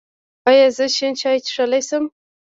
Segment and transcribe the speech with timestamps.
[0.49, 2.03] ایا زه شین چای څښلی شم؟